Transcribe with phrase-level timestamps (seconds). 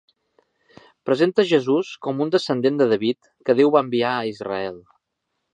[1.09, 4.85] Presenta Jesús com un descendent de David que Déu va enviar a Israel.